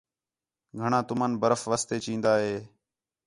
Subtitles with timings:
[0.79, 2.55] گھݨاں تُمن برف واسطے چین٘دا ہِے